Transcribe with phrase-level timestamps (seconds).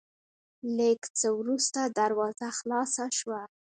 [0.75, 3.41] لېږ څه ورورسته دروازه خلاصه شوه،